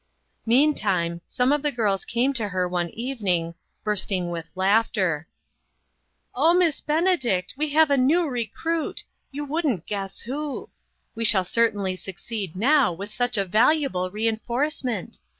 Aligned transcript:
Meantime, 0.47 1.21
some 1.27 1.51
of 1.51 1.61
the 1.61 1.71
girls 1.71 2.05
came 2.05 2.33
to 2.33 2.47
her 2.49 2.67
one 2.67 2.89
evening, 2.89 3.53
bursting 3.83 4.31
with 4.31 4.49
laughter:" 4.55 5.27
Oh, 6.35 6.55
Miss 6.55 6.81
Benedict, 6.81 7.53
we 7.55 7.69
have 7.69 7.91
a 7.91 7.97
new 7.97 8.27
re 8.27 8.47
cruit! 8.47 9.03
You 9.29 9.45
couldn't 9.45 9.85
guess 9.85 10.21
who. 10.21 10.71
We 11.13 11.23
shall 11.23 11.43
certainly 11.43 11.95
succeed 11.95 12.55
now, 12.55 12.91
with 12.91 13.13
such 13.13 13.37
a 13.37 13.45
valuable 13.45 14.09
reinforcement. 14.09 15.19